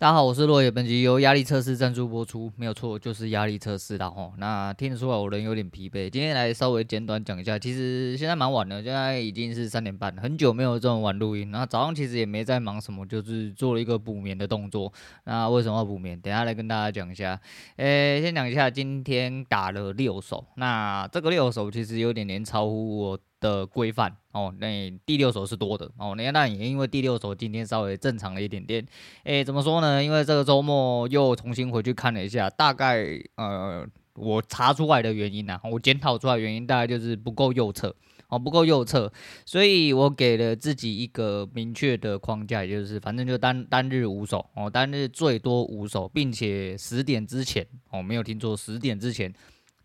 [0.00, 4.32] 大家好，我是落叶，本集由压力测试赞助播出，没有错，就是压力测试啦吼。
[4.38, 7.58] 那听得出来我人有点疲惫，今天来稍微简短讲一下。
[7.58, 11.50] 其实现在蛮晚了，现在已经是三点半，很久没有这么晚录音。
[11.50, 14.90] 那早上其实也没在忙什么，就是做了一个补眠的动作。
[15.24, 16.18] 那为什么要补眠？
[16.18, 17.38] 等下来跟大家讲一下。
[17.76, 28.86] 诶、先讲一下，今天打了六手，那这个六手其实有点点超乎我的规范哦，那第六手是多的哦，那那也因为第六手今天稍微正常了一点点，
[29.24, 30.04] 诶，怎么说呢？
[30.04, 33.04] 因为这个周末又重新回去看了一下，大概
[33.36, 37.94] 呃，我查出来的原因呢、我检讨出来原因大概就是不够右侧
[38.28, 39.10] 哦，不够右侧，
[39.44, 49.34] 所以我给了自己一个明确的框架，也就是反正就单单日五手哦，单日最多五手，并且十点之前哦，没有听错，十点之前。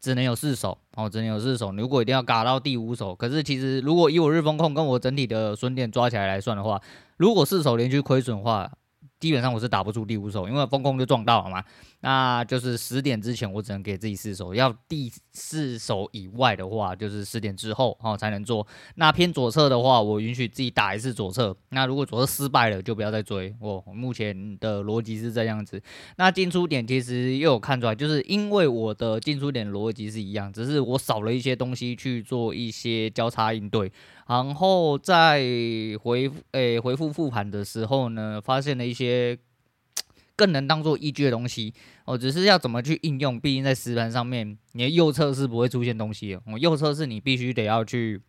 [0.06, 1.72] 只能有四手哦，只能有四手。
[1.72, 6.80] 如果一定要嘎到第五手，可是其实如果以我日风控跟我整体的损点抓起来来算的话，
[7.18, 8.72] 如果四手连续亏损的话。
[9.18, 11.64] 基本上我是打不出第五手，因为风控就撞到了嘛。
[12.06, 18.66] 那就是十点之前我只能给自己四手，要第四手以外的话，就是十点之后哦才能做。
[18.94, 21.58] 那偏左侧的话，我允许自己打一次左侧。
[21.70, 23.52] 那如果左侧失败了，就不要再追。
[23.60, 25.82] 我目前的逻辑是这样子。
[26.18, 33.92] 那进出点其实又有看出来，就是因为我的进出点逻辑是一样，只是我少了一些东西去做一些交叉应对。
[34.28, 35.42] 然后在
[36.04, 39.36] 回诶、回复复盘的时候呢，发现了一些
[40.36, 41.74] 更能当做依据的东西
[42.06, 43.40] 哦，只是要怎么去应用。
[43.40, 46.42] 毕竟在实盘上面，你的右侧是不会出现东西的。
[46.46, 48.22] 哦，右侧是你必须得要去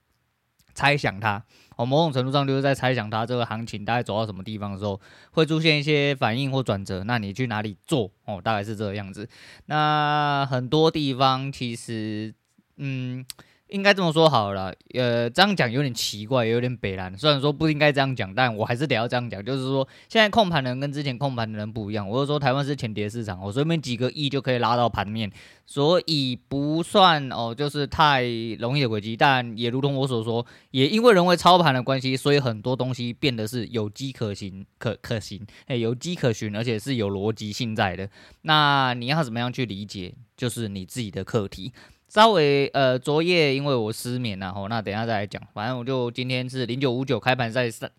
[0.74, 1.44] 猜想它。
[1.76, 5.00] 哦，某种程度上就是在猜想它这个行情大概走到什么地方的时候
[5.32, 7.04] 会出现一些反应或转折。
[7.04, 8.10] 那你去哪里做？
[8.24, 9.28] 哦，大概是这个样子。
[9.66, 12.34] 那很多地方其实，
[12.76, 13.24] 嗯。
[13.68, 17.16] 应该这么说好了，呃，这样讲有点奇怪，有点北烂。
[17.18, 19.44] 虽然说不应该这样讲，但我还是得要这样讲。
[19.44, 22.08] 就是说，现在控盘的人跟之前控盘的人不一样。
[22.08, 25.28] 我是说，台湾是浅碟市场，我随便几个亿就可以拉到盘面，
[25.66, 28.22] 所以不算哦，就是太
[28.60, 29.16] 容易的轨迹。
[29.16, 38.08] 但也如同我所说，也因为人为操盘的关系，所以很多东西变得是有迹可循、可可行，哎，有迹可循，而且是有逻辑性在的。
[38.42, 41.72] 那你要怎么样去理解，就是你自己的课题。
[42.08, 45.42] 稍微呃，昨夜因为我失眠然后，那等下再来讲。
[45.52, 47.90] 反正我就今天是零九五九开盘在上，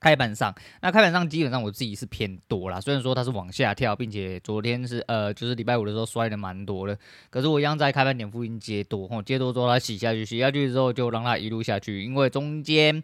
[0.00, 2.80] 开盘上，那开盘上基本上我自己是偏多啦。
[2.80, 6.98] 虽然说它是往下跳，并且昨天是呃，就是礼拜五的时候摔的蛮多的，
[7.30, 13.02] 可是我一样在开盘点附近接多，吼，接多之后它洗下去，洗下去之后就让它一路下去，因为中间。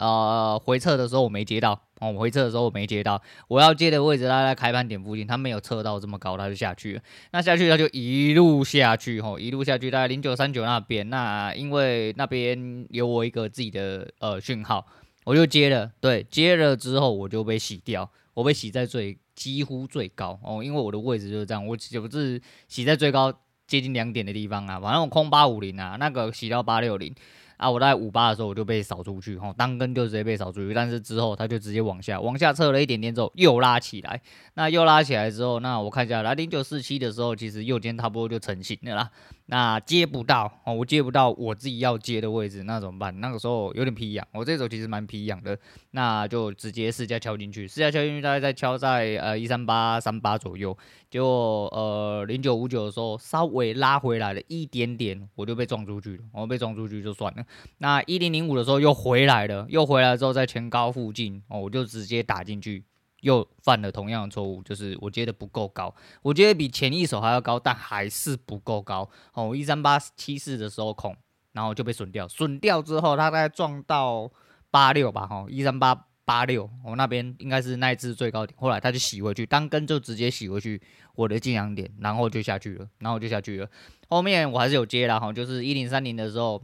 [0.00, 7.02] 呃，回撤的时候我没接到哦，回撤的时候我没接到，我要接的位置它在开盘点附近，它没有测到这么高，它就下去了。
[7.32, 11.10] 那下去它就一路下去吼，一路下去大概零九三九那边。
[11.10, 14.86] 那因为那边有我一个自己的呃讯号，
[15.24, 15.90] 我就接了。
[16.00, 23.30] 对，接了之后我就被洗掉，我被洗在最几乎最高哦，因为我的位置就是这样，我就是洗在最高
[23.66, 27.14] 接近两点的地方啊，反正我空八五零啊，那个洗到八六零。
[27.60, 34.18] 啊，我在五八的时候我就被扫出去，吼，单根就直接被扫出去，但是之后它就直接往下，往下测了一点点之后又拉起来，
[34.54, 39.10] 那又拉起来之后，那我看一下来零九四七的时候，其实右肩差不多就成型的啦。
[39.50, 43.20] 那接不到哦，我接不到我自己要接的位置，那怎么办？
[43.20, 45.58] 那个时候有点皮痒，我这手其实蛮皮痒的，
[45.90, 50.78] 那就直接试驾敲进去，试驾敲进去大概在敲在呃一三八三八左右，
[51.10, 57.44] 结果呃零九五九的时候稍微拉回来了一点点，我就被撞出去了，我被撞出去就算了。
[57.78, 62.84] 那一零零五的时候又回来了，又回来之后在前高附近哦，我就直接打进去。
[63.20, 69.08] 又犯了同样的错误，就是我接的不够高，我觉得比前一手还要高，但还是不够高。
[69.34, 71.14] 哦，一三八七四的时候空，
[71.52, 74.30] 然后就被损掉，损掉之后，它大概撞到
[74.70, 80.80] 八六吧，哈，一三八八六，我那边应该是那一支最高点，后来它就洗回去，当根就直接洗回去
[81.14, 83.68] 我的进场点，然后就下去了，然后就下去了。
[84.08, 86.62] 后面我还是有接了，哈，就是一零三零的时候，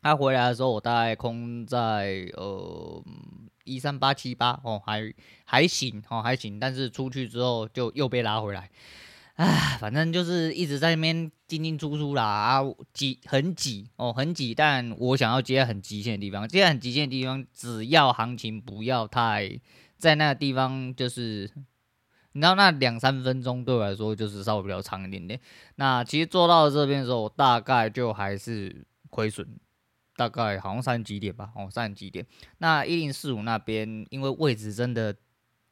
[0.00, 3.04] 它回来的时候，我大概空在呃。
[3.70, 5.14] 一三八七八哦，还
[5.44, 8.70] 还行哦，还行，但是出去之后就又被拉回来，
[9.36, 12.62] 唉，反正就是一直在那边进进出出啦，啊，
[12.92, 14.54] 挤很挤哦，很挤。
[14.54, 19.60] 但我想要接很极限的地方，接很极限的地方，只要行情不要太
[19.96, 21.50] 在那个地方，就是
[22.32, 25.40] 你知道那两三分钟对我来说就是稍微比较长一点点。
[25.76, 29.46] 那其实做到这边的时候，我大概就还是亏损。
[30.20, 32.22] 大概好像三十几点吧，哦，三十几点。
[32.58, 35.16] 那一零四五那边，因为位置真的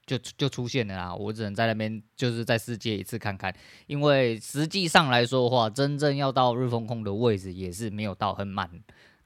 [0.07, 3.55] 就就出现了啦，我只能在那边就是再试接一次看看。
[3.87, 8.71] 因为实际上来说的话，真正要到日风控的位置也是没有到很满。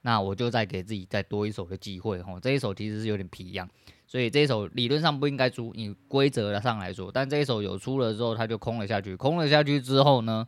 [0.01, 3.65] 那我就再给自己再多一手的机会，吼，这一手其实是有点皮痒。
[4.05, 10.45] 所以这一手理论上不应该出，你规则上来说，但这一手有出了之后，它就空了下去，空了下去之后呢，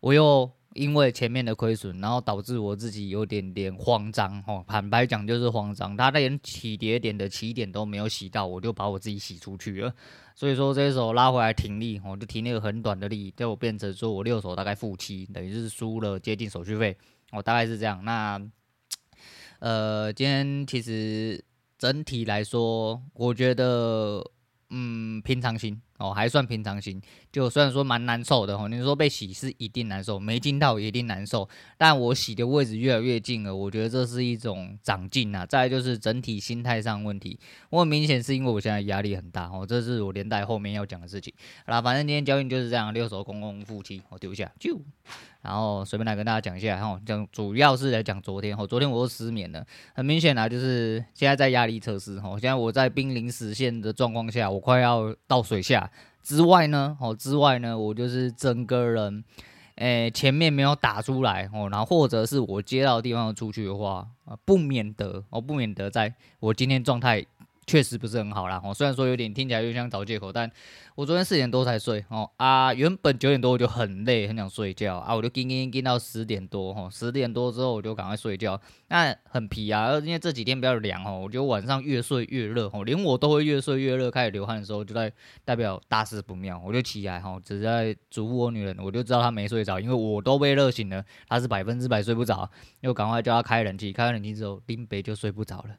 [0.00, 0.50] 我又。
[0.74, 9.94] 因为前面的亏损，然后导致我自己有点点慌张，哦，坦白讲就是慌张，他连起跌点的起点都没有洗到，我就把我自己洗出去了。
[10.34, 16.96] 所以说这一手拉回来停利，我就停那个很短的利，就变成说我六手大概负七，等于是输了接近手续费，
[17.32, 18.02] 我，大概是这样。
[18.04, 18.40] 那，
[19.58, 21.44] 呃，今天其实
[21.78, 24.24] 整体来说，我觉得，
[24.70, 25.80] 嗯，平常心。
[26.02, 27.00] 哦，还算平常心，
[27.30, 28.68] 就虽然说蛮难受的哦。
[28.68, 31.48] 你说被洗是一定难受，没进到也一定难受。
[31.78, 35.46] 但我洗的位置越来越近了，我觉得这是一种长进啊。
[35.46, 37.38] 再来就是整体心态上问题，
[37.70, 41.32] 我很明显是因为我现在压力很大哦，这是我连带后面要讲的事情。
[41.64, 44.80] 好啦，反正今天交易就是这样，六手空空负七，我丢下就，
[45.42, 55.90] 然后随便来跟大家讲一下哈，讲主要是来讲昨天哦，昨天我又失眠了，很明显啊，就是现在在压力测试哦，现在我在濒临死线的状况下，我快要到水下。
[56.22, 59.24] 之外呢，哦，之外呢，我就是整个人，
[59.74, 67.26] 诶、前面没有打出来哦，然后或者是我接到的地方出去的话，啊，不免得，哦，不免得在我今天状态。
[67.66, 70.50] 确实不是很好啦，哦，虽然说有点听起来又像找借口，但
[70.96, 85.12] 我昨天四点多才睡，哦啊，原本九点多我就很累，很想睡觉啊，我就盯盯盯到十点多，哦，十点多之后我就赶快睡觉，那很皮啊，因为这几天比较凉哦，我觉得晚上越睡越热，哦，连我都会越睡越热，开始流汗的时候就在
[85.44, 92.50] 代表大事不妙，我就起来，哈，只在嘱咐我女人，我就知道她没睡着，因为我都被热醒了，她是百分之百睡不着，
[92.80, 95.76] 又赶快叫她开冷气，开完冷气之后林北就睡不着了。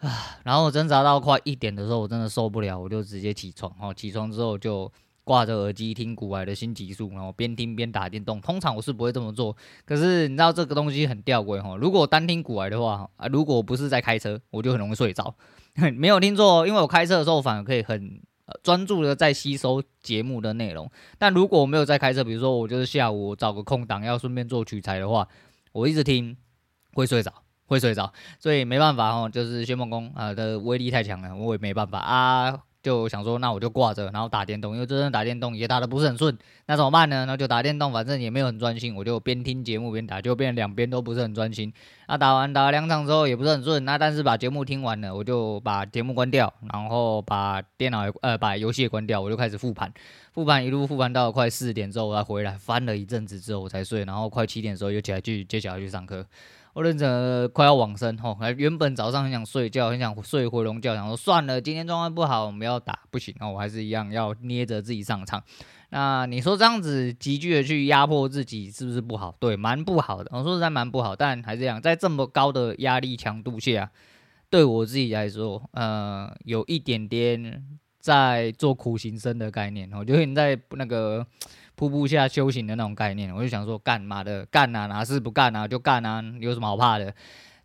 [0.00, 3.72] 啊， 然后挣扎到快一点的时候，我真的受不了，我就直接起床。
[3.80, 4.90] 哦，起床之后就
[5.24, 8.40] 挂着耳机听股癌的新集数，然后边听边打电动。
[8.40, 9.54] 通常我是不会这么做，
[9.84, 11.76] 可是你知道这个东西很吊诡哈。
[11.76, 15.34] 如果单听股癌的话，啊，如果不是在开车，我就很容易睡着。
[15.94, 18.20] 没有听错，因为我开车的时候反而可以很
[18.62, 20.90] 专注的在吸收节目的内容。
[21.18, 25.28] 但如果我没有在开车，比如说我就是下午找个空档要顺便做取材的话，
[25.72, 26.36] 我一直听
[26.94, 27.32] 会睡着。
[27.70, 36.36] 会睡着，所以没办法哦，就是迅猛攻啊的威力太强了，我也没办法啊，就想说那我就挂着，然后打电动，因为真正打电动也打得不是很顺，
[36.66, 37.26] 那怎么办呢？
[37.26, 41.72] 那就打电动，反正也没有很专心，我就边听节目边打，就变两边都不是很专心。
[42.08, 49.92] 那打完打了两场之后也不是很顺，那但是把节目听完了，我就把节目关掉，然后把电脑呃把游戏也关掉，我就开始复盘，
[50.32, 56.26] 复盘一路复盘到快四点之后我才回来，翻了一阵子之后我才睡，然后快七点的时候又起来去接小孩去上课。
[56.72, 65.42] 我认真快要往生吼，原本早上很想睡觉，很想睡回笼觉，想说算了，今天状况不好，我们要打不行，我还是一样要捏着自己上场。
[65.90, 69.34] 那你说这样子急剧的去压迫自己，是不是不好？
[69.40, 70.30] 对，蛮不好的。
[70.32, 73.90] 我说实在蛮不好，但还是这样，在这么高的压力强度下，
[74.48, 77.64] 对我自己来说，呃，有一点点
[78.00, 81.24] 在做苦行僧的概念，我觉得你在那个。
[81.76, 87.14] 瀑布下修行的那种概念，我就想说，干嘛的干啊，哪事不干啊，就干啊，有什么好怕的？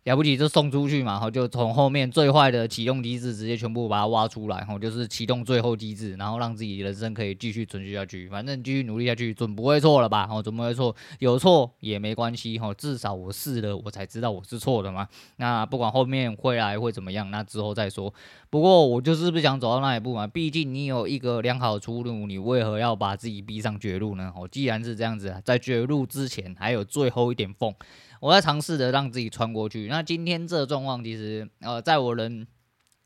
[0.06, 8.28] 了不起就送出去嘛，然后就从后面最坏的启动机制直接全部把它挖出来，然后就是启动最后机制，然后让自己人生可以继续存续下去。
[8.28, 10.28] 反正继续努力下去，准不会错了吧？
[10.30, 15.08] 哦，准不会错，有错也没关系，哈，至少我试了，我才知道我是错的嘛。
[15.38, 18.14] 那不管后面会来会怎么样，那之后再说。
[18.48, 24.32] 不过我就是不想走到那一步嘛，毕竟你有一个良好的出路，你为何要把自己逼上绝路呢？
[24.36, 27.74] 哦，既然是这样子，在绝路之前还有最后一点缝。
[28.20, 29.88] 我在尝试着让自己穿过去。
[29.88, 32.46] 那今天这状况，其实呃，在我人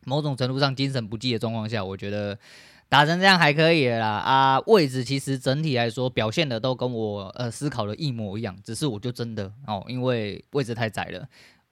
[0.05, 2.39] 某种程度上精神不济的状况下，我觉得
[2.89, 4.09] 打成这样还可以啦。
[4.09, 11.29] 啊，位置其实整体来说表现的都跟我呃思考的一模一样，只是我就真的哦，因为位置太窄了。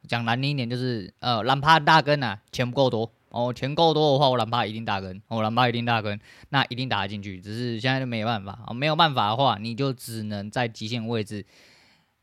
[0.07, 6.19] 讲难听一点就是呃，蓝趴大根啊，钱不够多哦，钱够多的话，我蓝趴一定大根，我蓝趴一定大根，
[6.51, 7.41] 那一定打得进去。
[7.41, 11.45] 只是现在就没有办法哦，没有办法的话，你就只能在极限位置。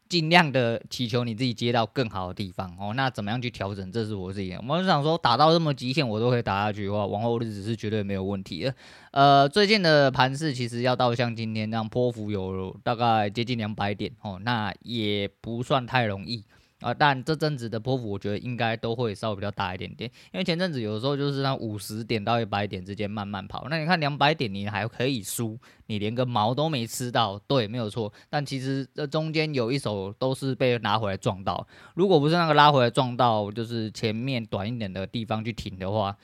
[0.08, 3.92] 尽量的祈求你自己接到更好的地方哦，那怎么样去调整？
[3.92, 4.56] 这是我自己。
[4.68, 8.76] 我就想说，打到这么极限，我都可以打下去的话，往后日子是绝对没有问题的。
[9.12, 16.44] 呃，最近的盘势其实要到像今天这样波幅有大概接近两百点哦，那也不算太容易。
[16.86, 23.66] 啊，但这阵子的波幅，我觉得应该都会稍微比较大一点点，因为前阵子有时候就是那五十点到一百点之间慢慢跑。
[23.72, 28.14] 那你看两百点，你还可以输，你连个毛都没吃到，对，没有错。
[28.30, 31.66] 但其实这中间有一手都是被拿回来撞到，
[31.96, 36.16] 如果不是那个拉回来撞到，就是前面短一点的地方去停的话。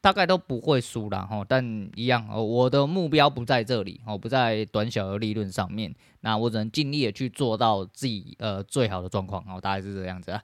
[0.00, 10.42] 大概都不会输啦，哈，但一样哦，我的目标不在这里哦，不在短小的利润上面，那我只能尽力的去做到自己呃最好的状况哦，大概是这样子啊。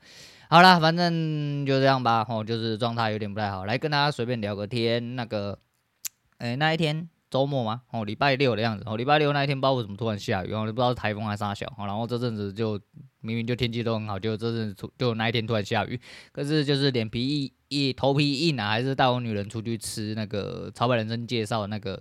[0.48, 2.24] 好啦，反正就这样吧。
[2.28, 5.16] 哦，就是状态有点不太好，来跟大家随便聊个天。
[5.16, 5.58] 那个，
[6.38, 8.84] 哎、那一天周末嘛，哦，礼拜六的样子。
[8.86, 11.66] 哦，礼拜六那一天，不知道为什么突然下雨，然后不知道是台风还是啥小。
[11.76, 12.78] 哦，然后这阵子就
[13.26, 15.98] 明明就天气都很好，就这阵就那一天突然下雨。
[16.32, 22.00] 可是就是脸皮一一头皮硬啊，还是带我女人出去吃那个潮百人生介绍那个。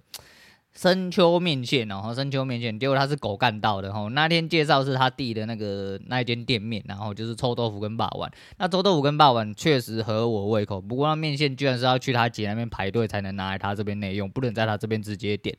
[0.78, 4.10] 深秋面线，然后深秋面线，结果他是狗干到的然后。
[4.10, 8.30] 那天介绍是他弟的那个那一间店面，然后就是臭豆腐跟霸王。
[8.58, 15.58] 那臭豆腐跟霸王确实合我胃口，不过那面线居然是要去他姐那边排队才能拿来他这边内用，不能在他这边直接点。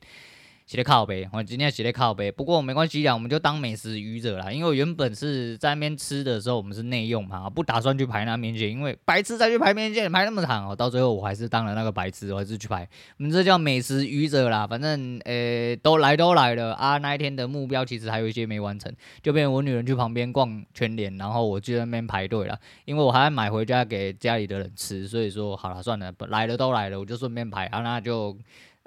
[0.67, 4.51] 写的靠背，我今天写的靠背，不过没关系啦，我们就当美食愚者啦。
[4.51, 12.85] 因为原本是在那边吃的时候，我们是内用嘛，不打算去排那面线，因为白痴再去排面线，排那么长哦，到最后我还是当了那个白痴，我还是去排。
[13.17, 16.97] 我们这叫美食愚者啦，反正呃、都来都来了啊。
[16.97, 18.93] 那一天的目标其实还有一些没完成，
[19.23, 28.37] 就变成我女人去旁边逛全联，然后我就在那边排队了，因为我还要买回家给家里的人吃，所以说好了算了，来了都来了，我就顺便排啊，那就。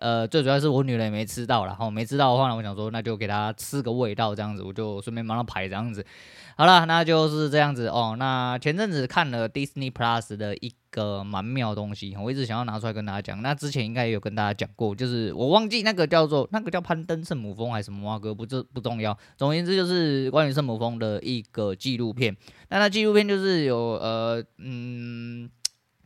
[0.01, 6.05] 呃，最主要是我女人也没吃到，然后没吃到的话呢，我想说那就给她吃个味道，这样子我就顺便帮她排这样子。
[6.57, 8.17] 好了，那就是这样子哦。
[8.19, 13.41] 那前阵子看了 Disney Plus 的一个蛮妙的东西，我一直想要拿出来跟大家讲。
[13.43, 19.17] 那之前应该也有跟大家讲过，就是我忘记那个叫做那个叫攀登圣母峰还是什么歌，不这不重要。
[19.37, 22.37] 总而言之，就是关于圣母峰的一个纪录片。
[22.71, 25.51] 那那纪录片就是有呃嗯。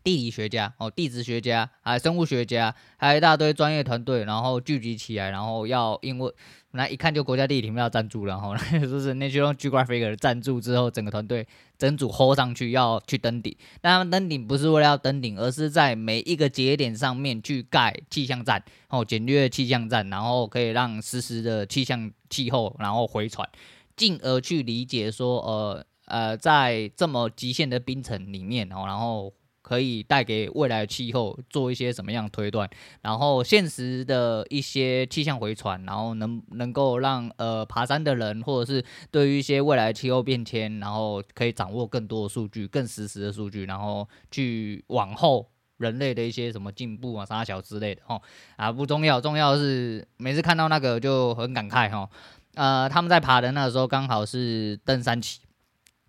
[0.04, 6.30] 地理学家哦，地质学家，还有生物学家，还有一大堆专业团队，然后聚集起来，然后要因为
[6.73, 13.56] 那一看就国家地理频道赞助，然后就是 National Geographic 赞助之后，整个团队整组 hold 上去要去登顶。
[13.80, 23.49] 但他们登顶不是为了要登顶，而是在每一个节点上面去盖气象站哦，简略气象站，然后可以让实时的气象气候然后回传，
[23.96, 29.32] 进而去理解说呃呃，在这么极限的冰层里面哦，然后。
[29.64, 32.68] 可以带给未来的气候做一些什么样的推断，
[33.00, 48.21] 然后现实的一些气象回传，然后能能够让呃爬山的人，或者是对于一些未来气候变迁，然后可以掌握更多的数据，更实时的数据，然后去往后人类的一些什么进步啊、啥小之类的哦
[48.56, 52.06] 啊不重要，重要的是每次看到那个就很感慨哈，
[52.54, 55.40] 呃他们在爬的那个时候刚好是登山期。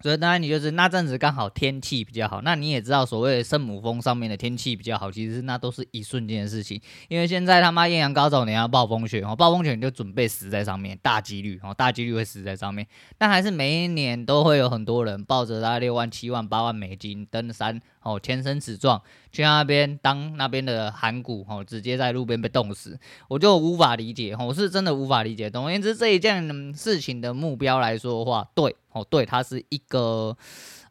[0.06, 6.80] 所以当然你就是那阵子刚好天气比较好，那你也知道所谓的圣母峰上面的天气比较好，其实那都是一瞬间的事情。
[7.08, 12.86] 因为现在他妈艳阳高照，你要暴风雪哦，暴风雪你就准备死在上面，大几率哦，大几率会死在上面。
[13.18, 19.02] 但还是每一年都会有很多人抱着大概六万、七万、八万美金登山哦，全身死状
[19.34, 22.98] 去那边当那边的寒骨哦，直接在路边被冻死，
[23.28, 25.50] 我就无法理解哦，我是真的无法理解。
[25.50, 28.74] 总而言之，这一件事情的目标来说的话，对。
[28.96, 30.38] 哦，对，它是一个，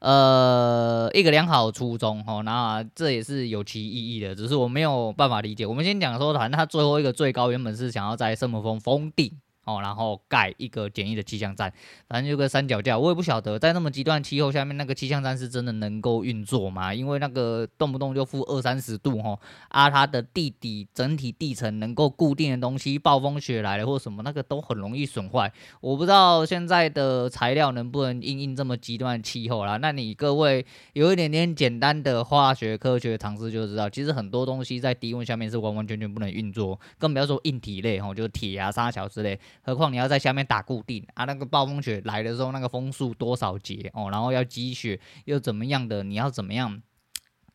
[0.00, 5.64] 呃，一个良好的初衷，哦，那这也是有其意义的，只是我没有办法理解。
[5.64, 9.32] 我们先讲说，反正它最后一个最高原本是想要在圣母峰峰顶。
[9.64, 11.72] 哦，然后盖一个简易的气象站，
[12.08, 16.94] 反正就个三脚架，我也不晓得在那么极端气候下面，那个气象站是真的能够运作吗？
[16.94, 25.52] 因为那个动不动就负二三十度，吼，啊，它的地底整体地层能够固定的东西，暴风雪来了或什么，那个都很容易损坏。
[25.80, 29.76] 我不知道现在的材料能不能应应这么极端的气候啦。
[29.78, 39.38] 那你各位有一点点简单的化学科学常识就知道，其实很多东西在低温下面是完完全全不能运作，更不要说硬体类，吼，就是铁啊、沙桥之类。
[39.62, 46.82] 何况你要在下面打固定啊，那个暴风雪来的时候，那个风速多少节哦，然后要积雪又怎么样的，你要怎么样？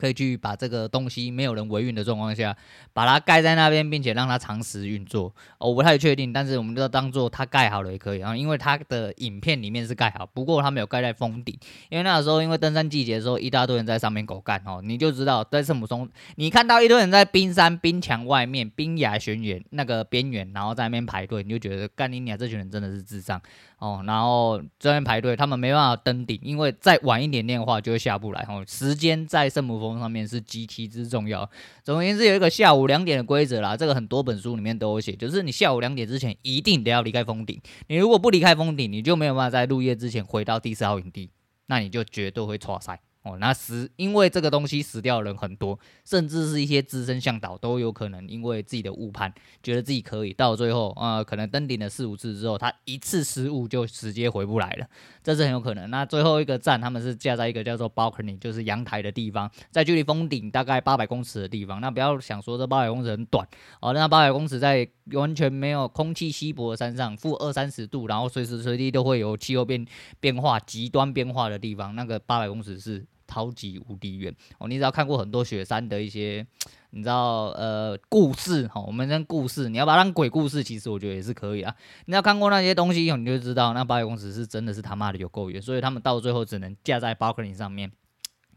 [0.00, 2.56] 可以去把这个东西没有人维运的状况下，
[2.94, 5.32] 把它盖在那边，并且让它长时运作。
[5.58, 8.34] 我不太确定，但是我们就当做它盖好了也可以啊。
[8.34, 11.54] 因为它的影片里面是盖好，不过它没有盖在峰顶，
[11.90, 23.40] 因为那个时候因为登山季节的时候，一大堆人在上面狗干哦，你就知道在圣母峰，你看到一堆人在冰山冰墙外面、冰崖悬崖那个边缘，然后在那边排队，你就觉得干你娘，这群人真的是智障。
[23.80, 28.46] 哦，然后这边排队，他们没办法登顶，因为再晚一点点的话就会下不来。
[28.46, 31.48] 哦，时间在圣母峰上面是极其之重要。
[31.82, 37.58] 总而言之，有一个下午两点的规则啦，这个很多本书里面都有写，就是你下午两点之前一定得要离开峰顶。
[37.88, 41.30] 你如果不离开峰顶，你就没有办法在入夜之前回到第四号营地，
[41.66, 43.00] 那你就绝对会错赛。
[43.22, 49.30] 哦，那死，因为这个东西死掉的人很多，甚至是一些资深向导都有可能因为自己的误判，
[49.62, 54.86] 觉得自己可以，到最后，呃，可能登顶了四五次之后，他一次失误就直接回不来了，
[55.22, 55.90] 这是很有可能。
[55.90, 61.78] 那最后一个站，他们是架在一个叫做 balcony，就是阳台的地方，在距离峰顶大概八百公尺的地方。
[61.82, 63.46] 那不要想说这八百公尺很短
[63.82, 69.86] 哦，那八百公尺在完全没有空气稀薄的山上，负二三十度，然后随时随地都会有气候变
[70.20, 73.06] 变化、极端变化的地方，那个八百公尺是。
[73.30, 74.66] 超级无敌远哦。
[74.66, 76.44] 你只要看过很多雪山的一些，
[76.90, 81.72] 你知道呃故事哈，我们讲故事，你要把它当鬼故事，其实我觉得也是可以啊。
[82.06, 87.92] 你要看过那些东西以后，你就知道那八百公尺是真的是他妈的有够远，所以他们到最后只能架在 balcony 上面。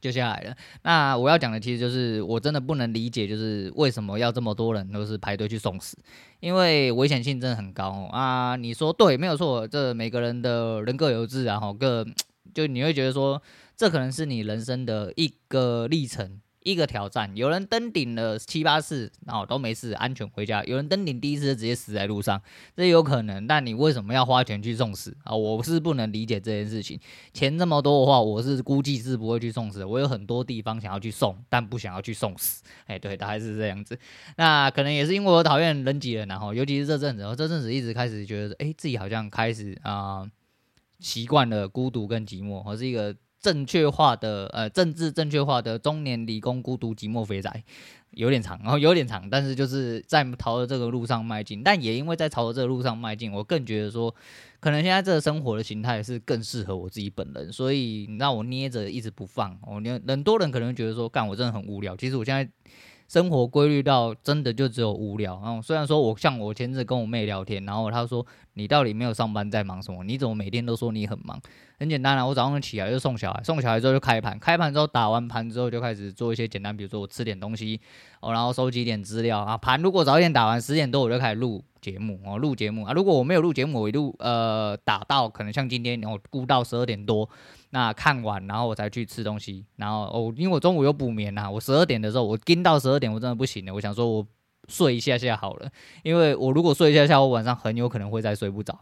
[0.04, 0.54] 就下来了。
[0.82, 5.98] 那我要讲的其实就是，我真的不能理解，就是为什么要这么多人都是排队去送死，
[6.42, 8.10] 因为危险性真的很高哦。
[8.12, 12.06] 啊，你说对，没有错，这每个人的人各有志啊，哈，各
[12.54, 13.42] 就你会觉得说，
[13.76, 16.40] 这可能是你人生的一个历程。
[16.66, 22.42] 一个挑战，有人登顶了七八次，然后都没事，安全回家；有人登顶第一次就直接死在路上，
[22.74, 23.46] 这有可能。
[23.46, 25.36] 但你为什么要花钱去送死啊？
[25.36, 26.98] 我是不能理解这件事情。
[27.34, 29.88] 钱这么多的话，我是估计是不会去送死的。
[29.90, 32.64] 我有很多地方想要去送，但不想要去送死。
[32.86, 34.00] 哎，对，大概是这样子。
[34.38, 40.26] 那可能也是因为我讨厌人挤人，然后尤其是这阵子，这阵子一直开始觉得，哎，自己好像开始啊、
[41.02, 43.14] 习惯了孤独跟寂寞，我是一个。
[43.44, 47.62] 正确化的呃，政治正确化的中年理工孤独寂寞肥宅，
[48.12, 51.62] 有点长，然后有点长，但是就是在朝着这个路上迈进。
[51.62, 54.16] 但也因为在朝着这个路上迈进，我更觉得说，
[54.62, 59.60] 可能现在这个生活的形态是更适合我自己本人，所以你让我捏着一直不放。
[59.68, 61.96] 哦，你很多人可能觉得说，干我真的很无聊。
[61.98, 62.50] 其实我现在。
[63.08, 65.40] 生活规律到真的就只有无聊。
[65.44, 70.04] 然后虽然说我像我前阵跟我妹聊天，然后她说，你到底没有上班在忙什么？
[70.04, 71.40] 你怎么每天都说你很忙？
[71.80, 77.82] 很简单啊，我早上起来就送小孩，送小孩之后就开盘，开盘之后打完盘之后就开始做一些简单，比如说我吃点东西
[78.22, 79.58] 哦，然后收集点资料啊。
[79.58, 82.94] 盘如果早一点打完十点多我就开始录节目哦，录节目啊。
[82.94, 87.30] 如果我没有录节目，我一路呃打到可能像今天然后估到十二点多。
[87.74, 94.24] 那看完，然后我才去吃东西，然后哦，因为我中午有补眠呐，我十二点的时候我盯到十二点，我真的不行了，我想说我
[94.68, 95.72] 睡一下下好了，
[96.04, 98.80] 因为我如果睡一下下，我晚上很有可能会再睡不着。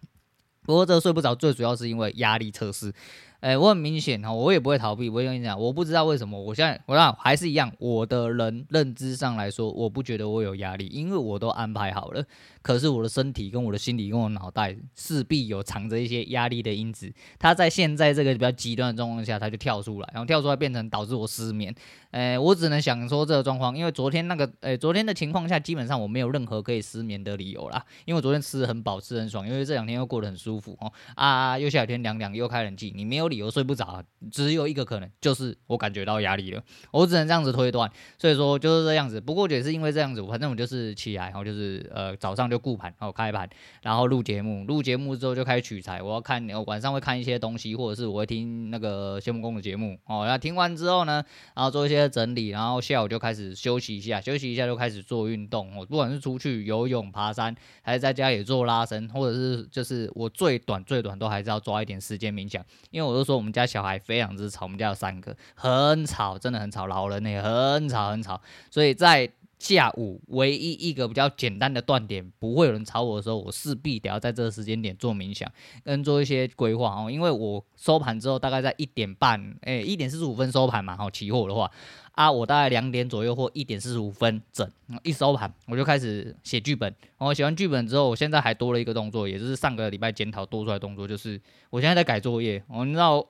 [0.63, 2.93] 不过这个睡不着，最主要是因为压力测试。
[3.39, 5.09] 哎，我很明显哈，我也不会逃避。
[5.09, 12.23] 我跟你讲，我不知道为什么，我现在我讲还是一样，我的人认知上来说，我不觉得我有压力，因为我都安排好了。
[12.61, 21.73] 可是我的身体跟我的心理跟我脑袋势必有藏着一些压力的因子，它在现在这个比较极端的状况下，它就跳出来，然后跳出来变成导致我失眠。
[22.11, 30.91] 哎，我只能想说这个状况，因为昨天那个，哎，昨天的情况下，基本上我没有任何可以失眠的理由啦，因为昨天吃得很饱，吃得很爽，因为这两天又过得很舒服哦。
[31.15, 36.61] 啊，又下雨天凉凉，又开冷气，你没有理由睡不着，只有一个可能，就是我感觉到压力了。
[36.91, 39.21] 我只能这样子推断，所以说就是这样子。
[39.21, 43.49] 不过也是因为这样子，反正我就是起来，然后就是呃早上就顾盘，然后开盘，
[43.81, 46.03] 然后录节目，录节目之后就开始取材。
[46.03, 50.25] 我要看，我晚上会看一些东西，或者是我会听那个谢孟恭的节目哦。
[50.27, 51.23] 那听完之后呢，
[51.55, 55.75] 然后做一些整理，然后下午就开始休息一下，休息一下就开始做运动。
[55.75, 63.65] 我不管是出去游泳、爬山，还是在家里做拉伸，或者是就是我最短最短都还是要抓一点时间冥想，因为我都说我们家。
[63.71, 75.47] 小孩非常之吵，我们家有三个，很吵，真的很吵，老人也很吵很吵，所以在下午唯一一个比较简单的断点，不会有人吵我的时候，我势必得要在这个时间点做冥想，
[75.83, 77.11] 跟做一些规划哦。
[77.11, 81.69] 因为我收盘之后大概在一点半，哎，一点四十五分收盘嘛，好，期货的话
[82.13, 84.67] 啊，我大概两点左右或一点四十五分整
[85.03, 86.91] 一收盘，我就开始写剧本。
[87.19, 92.63] 然后写完剧本之后，我现在还多了一个动作，也就是上个礼拜检讨多出来动作，就是我现在在改作业。
[92.67, 93.23] 哦，你知道。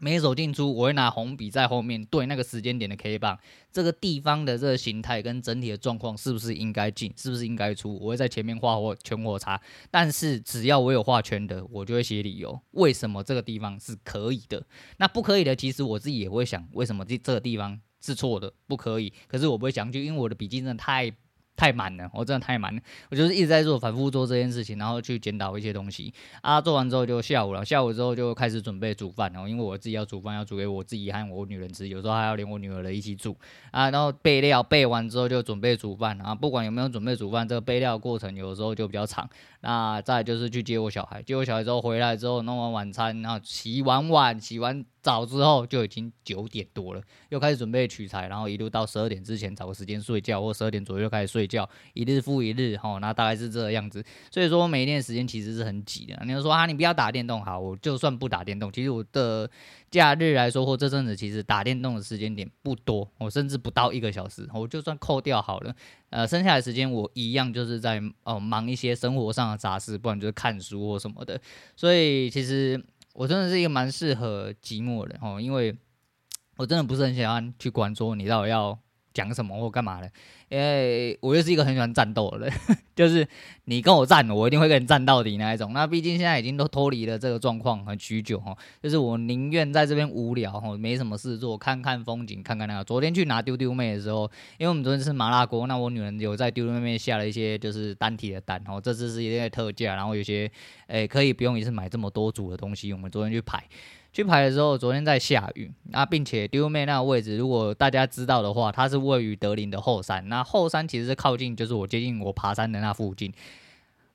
[0.00, 3.38] 每手进出，我会拿红笔在后面对那个时间点的 K 棒，
[3.70, 9.60] 这个地方的这个形态跟整体的状况是不是应该进，是不是应该出，我会在前面画或圈或叉。
[9.90, 14.64] 但是只要我有画圈的，我就会写理由，为什么这个地方是可以的。
[14.96, 19.12] 那不可以的，其实我自己也会想，为什么这这个地方是错的，不可以。
[19.28, 21.14] 可是我不会讲究，因为我的笔记真的太。
[21.60, 22.80] 太满了，我真的太满了。
[23.10, 26.58] 我就是一直在做，反复做这件事情，然后去检讨一些东西啊。
[26.58, 29.30] 做完之后就下午了，下午之后就开始准备煮饭。
[29.34, 33.36] 然后因为我自己要煮饭，要煮给我自己和我女人吃，有时候还要连我女儿的一起煮
[33.72, 33.90] 啊。
[33.90, 36.34] 然后备料备完之后就准备煮饭啊。
[36.34, 39.28] 不管有没有准备煮饭，这个备料过程有时候就比较长。
[39.60, 44.82] 那再就是去接我小孩，接我小孩之后回来之后弄完晚餐，然后洗完碗，洗完。
[45.02, 54.04] 早之后就已经九点多了，又开始准备取材，然后一路到十二点之前找个时间睡觉，或十二点左右开始睡觉，一日复一日，吼，那大概是这个样子。
[54.30, 56.20] 所以说每一天的时间其实是很挤的。
[56.24, 59.50] 你要说啊，你不要打电动，好，我就算不打电动，其实我的
[59.90, 65.74] 假日来说或这阵子其实打电动的时间点不多，我甚至不到一个小时，我就算扣掉好了，
[66.10, 71.40] 呃，剩下的时间我一样就是在哦忙一些生活上的杂事，不然就是看书或什么的。
[71.74, 72.84] 所以其实。
[73.12, 75.76] 我真的是一个蛮适合寂寞的哦，因为
[76.56, 78.78] 我真的不是很喜欢去管说你到底要
[79.12, 80.10] 讲什么或干嘛的，
[80.48, 82.52] 因为我又是一个很喜欢战斗的人，
[82.94, 83.26] 就是
[83.64, 85.72] 你跟我战，我一定会跟你战到底那一种。
[85.72, 92.84] 那毕竟现在已经都脱离了这个状况很许久哈，就是我宁愿在这边无聊哈，没什么事做，看看风景，看看那个。
[92.84, 100.50] 昨天去拿丢丢妹的时候，因为我们昨天是麻辣锅，那我女人有在丢丢妹妹下了一些就是单体的单哦，这次是一些特价，然后有些
[100.86, 103.62] 诶、可以不用一次买这么多组的东西，我们昨天去排。
[104.12, 110.28] 去排的时候，昨天在下雨，那并且丢妹那个位置，如果大家知道的话，它是位于德林的后山。
[110.28, 113.32] 那后山其实是靠近，就是我接近我爬山的那附近。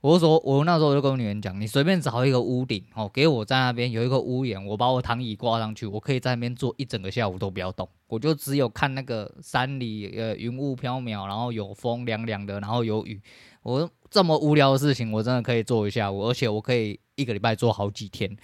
[0.02, 13.20] 我说，我那时候就跟女人讲，你随便找一个屋顶哦，给我在那边有一个屋檐，我把我躺椅挂上去，我可以在那边坐一整个下午都不要动，我就只有看那个山里呃云雾飘渺，然后有风凉凉的，然后有雨。
[13.64, 18.38] 我这么无聊的事情，我真的可以做一下午，而且我可以一个礼拜做好几天。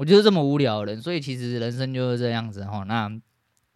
[0.00, 2.84] 我就是这么无聊的人，所以其实人生就是这样子哈。
[2.88, 3.20] 那。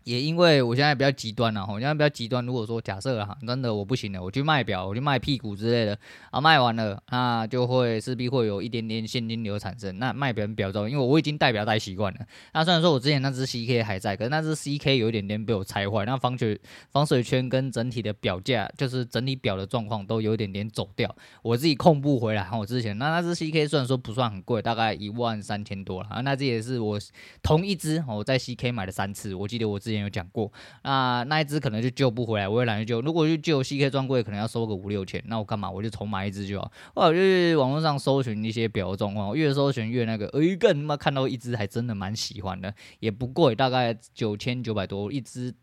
[0.04, 2.44] 也因为我现在比较极端了，我现在比较极端。
[2.44, 5.98] 如果说假设哈，真的我不行了，我去卖表，我去卖屁股之类的
[6.30, 9.98] 啊，卖完了，那就会势必会有一点点现金流产生。
[9.98, 12.20] 那卖表表之后，因为我已经戴表戴习惯了。
[12.52, 21.14] 那虽然说我之前那只 CK 还在，可是那只 CK 有一点点被我拆坏，那防水防水圈跟整体的表架，就是整体表的状况都有一点点走掉。
[21.42, 22.46] 我自己控不回来。
[22.52, 27.00] 我之前那那只 CK 虽然说不算很贵，大概一万三千多了啊，那这也是我
[27.42, 30.04] 同一只我在 CK 买了三次，我记得我自己前。
[30.04, 30.52] 有讲过，
[30.82, 33.00] 那那一只可能就救不回来，我也懒得救。
[33.00, 35.70] 如果去救 CK 专柜，可能要收个五六千，那我干嘛？
[35.70, 36.70] 我就重买一只就好。
[36.94, 45.54] 后来我就去网络上搜寻一些表的状况，越搜寻越那个，哎，更他妈看到一只还真的蛮喜欢的，也不贵，大概九千九百多一只。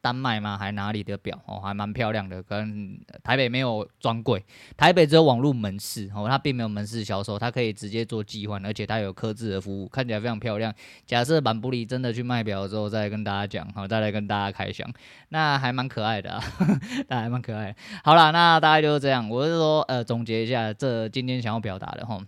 [0.00, 0.56] 丹麦吗？
[0.56, 2.42] 还哪里的表哦，还蛮漂亮的。
[2.42, 4.44] 跟台北没有专柜，
[4.76, 10.72] 台北只有网络门市哦，它并没有门市销售，它可以直接做寄换，而且它有刻字的服务，看起来非常漂亮。
[11.06, 14.88] 假设板布里真的去卖表的时候，再跟大家讲，好，再来跟大家开箱，
[15.30, 16.42] 那还蛮可爱的，啊，
[17.08, 17.74] 那还蛮可爱。
[18.04, 19.28] 好了，那大概就是这样。
[19.28, 22.18] 我是说，呃，总结一下这今天想要表达的哈。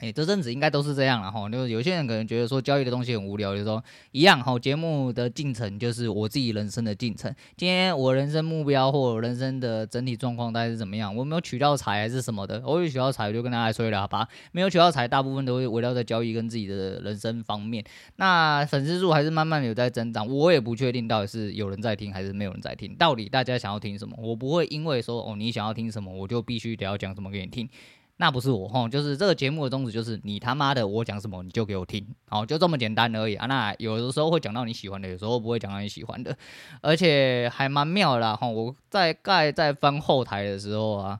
[0.00, 3.82] 诶、这阵子应该都是这样了哈，就是有些人可能觉得说交易的东西很无聊，就说
[4.12, 4.58] 一样哈。
[4.58, 7.34] 节目的进程就是我自己人生的进程。
[7.56, 11.14] 今天我人生目标或人生的整体状况大概是怎么样？
[11.14, 12.62] 我没有取到财还是什么的？
[12.64, 14.26] 我有取到财，我就跟大家说了吧。
[14.52, 17.84] 没有取到财，大部分都会围绕在交易跟自己的人生方面。
[18.16, 22.94] 那粉丝数还是慢慢有在增长，我也不确定到底是有人在听还是没有人在听。
[22.94, 24.16] 到底大家想要听什么？
[24.18, 27.68] 我不会因为说哦你想要听什么，我就必须得要讲什么给你听。
[28.20, 33.46] 那不是我吼，就是这个节目的宗旨，就是你他妈的我讲什么你就给我听，好，就这么简单而已啊。
[33.46, 36.36] 那有的时候会讲到你喜欢的，有时候不会讲到你喜欢的，
[36.82, 38.50] 而且还蛮妙的啦吼。
[38.50, 41.18] 我在盖在翻后台的时候啊。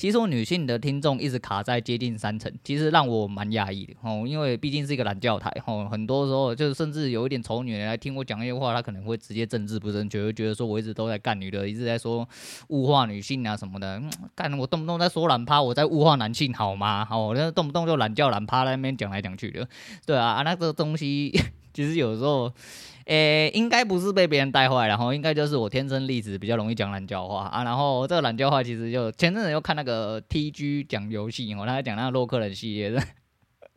[0.00, 12.26] 其实我女性的听众一直卡在接近三成，其实让我蛮讶异的哦，因为毕竟是一个懒教台哦，很多时候就是甚至有一点丑女人来听我讲一些话，她可能会直接政治不正确，会觉得说我一直都在干女的，一直在说
[12.68, 14.02] 物化女性啊什么的，
[14.34, 17.04] 干、我动不动在说懒趴，我在物化男性好吗？
[17.04, 19.68] 好，那动不动就懒教懒趴在那边讲来讲去的，
[20.06, 21.30] 对啊，那个东西
[21.74, 22.50] 其实有时候。
[23.06, 27.64] 诶、应该不是被别人带坏，然后应该就是我天生丽质比较容易讲懒教话啊。
[27.64, 33.02] 然后这个懒教话其实就前阵子又看那个 TG 讲游戏哦，他讲那个洛克人系列的。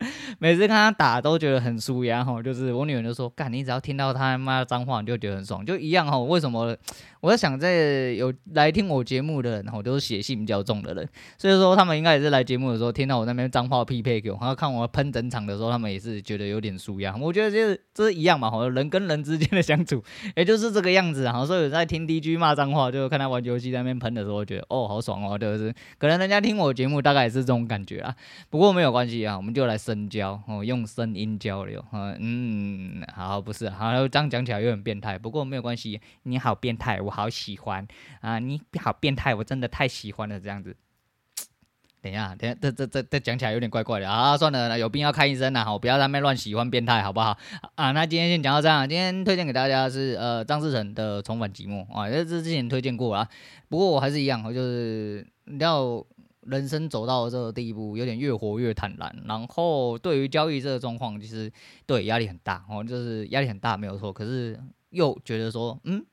[0.38, 6.76] 每次看他打都觉得很舒压哈，就是我女人就说：“干，你只要听到他妈脏话，你就觉得很爽，就一样哈。”为什么？
[7.20, 17.16] 我在想，这有来听我节目的人哈，都是血性比较重的人，所以说他们应该也是来节目的时候听到我那边脏话匹配给我，然后看我喷整场的时候，他们也是觉得有点舒压。
[17.16, 20.04] 我觉得就是这是一样嘛，哈，人跟人之间的相处，
[20.36, 21.22] 也就是这个样子。
[21.22, 28.14] 然后所以有在听 DG 骂脏话，就看他玩游戏在那边喷的时候，觉得哦，好爽哦，就是可能人家听我节目大概也是这种感觉啊。
[28.50, 30.40] 不过没有关系啊，我们就来深交。
[30.46, 37.86] 哦，用声音交流，嗯，好，不是，好，这样讲起来有点变态，不过没有关系，你好变态，我好喜欢
[38.20, 40.74] 啊，你好变态，我真的太喜欢了，这样子。
[42.00, 47.36] 等一下，等下，这这这这讲起来有点怪怪的啊，算了，有病要看医生呐，好，不要在那边乱喜欢变态，好不好？
[47.74, 53.28] 啊，那今天先讲到这样，今天推荐给大家是呃张志成的《重返寂寞》啊，这之前推荐过啊，
[53.68, 56.04] 不过我还是一样，就是你要。
[56.46, 59.16] 人生走到这个地步，有点越活越坦然。
[59.26, 61.50] 然后对于交易这个状况，其实
[61.86, 64.12] 对压力很大哦，就是压力很大没有错。
[64.12, 64.58] 可是
[64.90, 66.04] 又觉得说，嗯，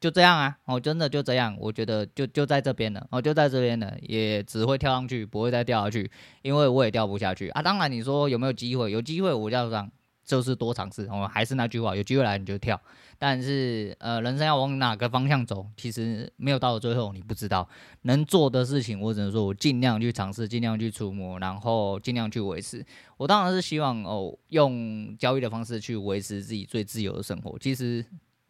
[0.00, 1.56] 就这样啊，哦，真的就这样。
[1.58, 6.10] 我觉得就就在这边了，哦，就在这边了，也只会跳上去，不会再掉下去，
[6.42, 7.62] 因为我也掉不下去啊。
[7.62, 8.90] 当然你说有没有机会？
[8.90, 9.90] 有机会我就这样。
[10.24, 12.80] 就是多尝试，我还是那句话，有机会来你就跳。
[13.18, 17.68] 但是，呃，人生要往哪个方向走，其实没有到了最后你不知道。
[18.02, 22.84] 能做的事情，我只能说我尽量去尝试，尽量去触摸，然后尽量去维持。
[23.16, 27.56] 我当然是希望哦，用交易的方式去维持自己最自由的生活。
[27.58, 28.04] 其实，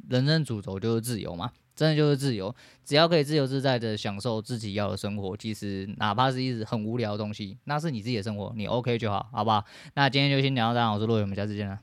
[0.08, 1.52] 人生主轴就是自由嘛。
[1.74, 2.54] 真的就是自由。
[2.84, 9.64] 只要可以自由自在的享受自己要的生活，其实哪怕是一直很无聊的东西，那是你自己的生活，你 OK 就好，好不好？
[9.94, 11.78] 那今天就先聊到这，我是洛伟，我们下次见了。